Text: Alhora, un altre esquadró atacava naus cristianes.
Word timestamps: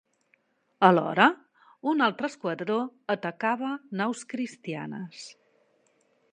Alhora, 0.87 1.27
un 1.91 2.01
altre 2.07 2.31
esquadró 2.33 2.79
atacava 3.17 3.71
naus 4.01 4.27
cristianes. 4.33 5.31